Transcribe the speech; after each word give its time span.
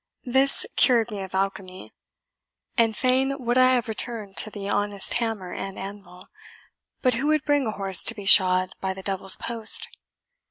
This 0.25 0.65
cured 0.75 1.11
me 1.11 1.21
of 1.21 1.35
alchemy, 1.35 1.93
and 2.75 2.97
fain 2.97 3.35
would 3.37 3.55
I 3.55 3.75
have 3.75 3.87
returned 3.87 4.35
to 4.37 4.49
the 4.49 4.67
honest 4.67 5.13
hammer 5.21 5.53
and 5.53 5.77
anvil; 5.77 6.27
but 7.03 7.13
who 7.13 7.27
would 7.27 7.45
bring 7.45 7.67
a 7.67 7.71
horse 7.73 8.03
to 8.05 8.15
be 8.15 8.25
shod 8.25 8.71
by 8.81 8.95
the 8.95 9.03
Devil's 9.03 9.35
post? 9.35 9.89